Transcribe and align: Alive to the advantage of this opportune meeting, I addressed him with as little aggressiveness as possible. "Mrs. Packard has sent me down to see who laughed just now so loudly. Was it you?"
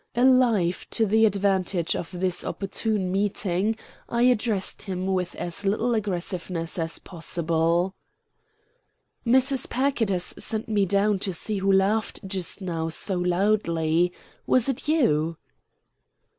Alive 0.15 0.87
to 0.89 1.05
the 1.05 1.27
advantage 1.27 1.95
of 1.95 2.09
this 2.11 2.43
opportune 2.43 3.11
meeting, 3.11 3.75
I 4.09 4.23
addressed 4.23 4.81
him 4.81 5.05
with 5.05 5.35
as 5.35 5.63
little 5.63 5.93
aggressiveness 5.93 6.79
as 6.79 6.97
possible. 6.97 7.93
"Mrs. 9.27 9.69
Packard 9.69 10.09
has 10.09 10.33
sent 10.39 10.67
me 10.67 10.87
down 10.87 11.19
to 11.19 11.35
see 11.35 11.59
who 11.59 11.71
laughed 11.71 12.25
just 12.27 12.63
now 12.63 12.89
so 12.89 13.15
loudly. 13.17 14.11
Was 14.47 14.67
it 14.67 14.87
you?" 14.87 15.37